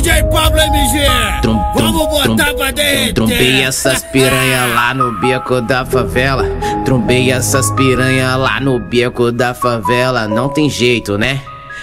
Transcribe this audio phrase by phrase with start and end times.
[0.00, 1.04] DJ Pablo MG.
[1.42, 3.12] Trum, Vamos botar pra derreter.
[3.12, 6.44] Trombei essas piranha lá no beco da favela.
[6.86, 10.26] Trombei essas piranha lá no beco da favela.
[10.26, 11.42] Não tem jeito, né?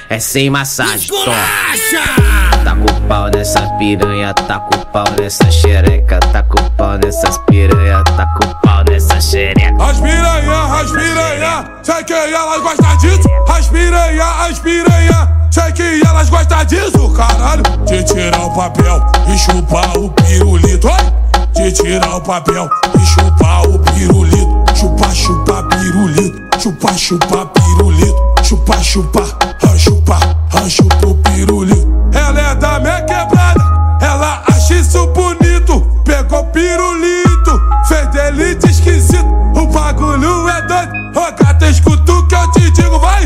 [0.10, 0.96] É sem massagem.
[0.96, 2.02] Esculacha!
[2.64, 8.04] Tá com pau nessa piranha, tá com pau nessa xereca, tá com pau nessas piranha,
[8.04, 9.84] tá com pau nessa xereca.
[9.84, 13.30] As piranha, as piranha, sei que elas gostam disso.
[13.48, 17.64] As piranha, as piranha, sei que elas gostam disso, caralho.
[17.86, 21.28] De tirar o papel e chupar o pirulito, oi?
[21.56, 24.58] De tirar o papel e chupar o pirulito.
[24.76, 29.24] Chupa, chupa, pirulito, chupa, chupa, pirulito, chupa, chupa,
[29.78, 30.20] chupa,
[30.70, 31.88] chupa o pirulito.
[32.14, 33.64] Ela é da minha quebrada,
[34.02, 35.82] ela acha isso bonito.
[36.04, 39.26] Pegou pirulito, fez delite esquisito.
[39.56, 43.17] O bagulho é doido, ô gata, escuta o que eu te digo, vai!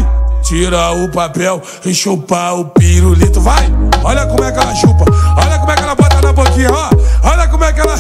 [0.51, 3.65] Tira o papel e chupa o pirulito, vai!
[4.03, 5.05] Olha como é que ela chupa,
[5.37, 6.89] olha como é que ela bota na boquinha, ó!
[7.23, 7.95] Olha como é que ela.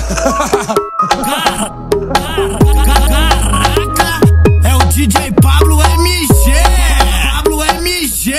[2.85, 4.19] Caraca!
[4.65, 6.51] É o DJ Pablo MG.
[7.31, 8.35] Pablo MG.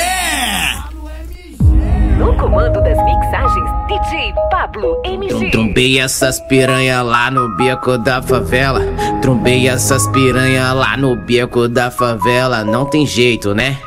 [2.18, 5.52] No comando das mixagens, DJ Pablo MG.
[5.52, 8.83] Trombei essas piranha lá no beco da favela.
[9.22, 12.62] Trombei essas piranha lá no beco da favela.
[12.62, 13.78] Não tem jeito, né?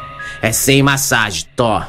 [0.46, 1.82] É sem massagem, tó.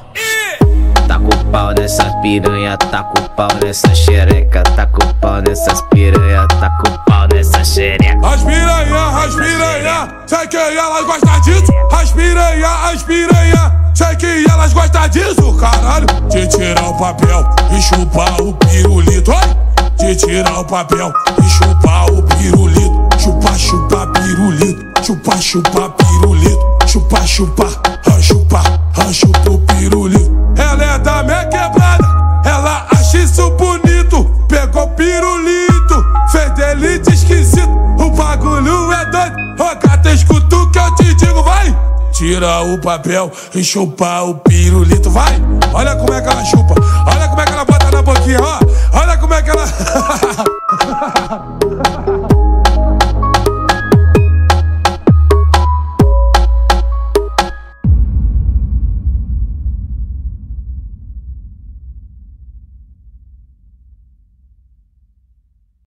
[1.06, 6.48] Tá com pau nessa piranha, tá com pau nessa xereca, tá com pau nessas piranha,
[6.48, 8.26] tá com pau nessa xereca.
[8.26, 11.72] As piranha, as piranha, sei que elas gostam disso.
[11.92, 16.06] As piranha, as piranha, sei que elas gostam disso, caralho.
[16.30, 17.44] De tirar o papel
[17.76, 19.96] e chupar o pirulito, oi?
[19.98, 23.06] De tirar o papel e chupar o pirulito.
[23.18, 27.95] Chupa, chupa, pirulito, chupa, chupa, pirulito, chupa, chupa,
[28.26, 28.62] chupa,
[28.96, 30.32] ah, chupa o pirulito.
[30.56, 32.04] Ela é da minha quebrada,
[32.44, 34.24] ela acha isso bonito.
[34.48, 37.68] Pegou pirulito, fez delite esquisito.
[37.98, 41.76] O bagulho é doido, ô gata, escuta o que eu te digo, vai!
[42.12, 45.40] Tira o papel e chupa o pirulito, vai!
[45.72, 46.74] Olha como é que ela chupa,